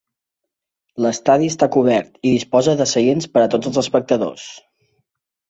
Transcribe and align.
L'estadi 1.05 1.49
està 1.53 1.67
cobert 1.75 2.17
i 2.23 2.33
disposa 2.37 2.75
de 2.81 2.89
seients 2.93 3.29
per 3.37 3.45
a 3.45 3.53
tots 3.57 3.71
els 3.73 3.79
espectadors. 3.85 4.49